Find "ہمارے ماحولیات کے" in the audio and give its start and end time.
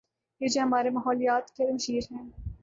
0.61-1.71